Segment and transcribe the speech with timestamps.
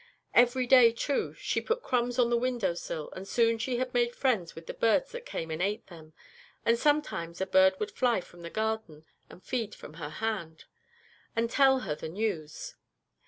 [0.33, 4.15] Every day, too, she put crumbs on the window sill, and soon she had made
[4.15, 6.13] friends with the birds that came and ate them,
[6.65, 10.65] and sometimes a bird would fly from the Garden, and feed from her hand,
[11.35, 12.73] and tell her the news.